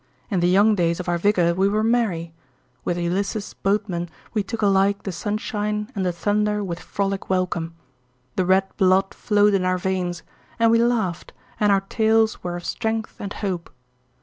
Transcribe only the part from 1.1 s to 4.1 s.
vigour we were merry. With Ulysses' boatmen,